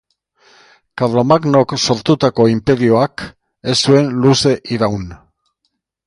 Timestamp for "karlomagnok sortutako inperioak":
1.01-3.25